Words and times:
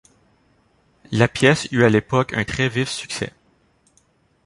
La 1.11 1.27
pièce 1.27 1.67
eut 1.71 1.83
à 1.83 1.89
l’époque 1.89 2.33
un 2.33 2.43
très 2.43 2.69
vif 2.69 2.89
succès. 2.89 3.31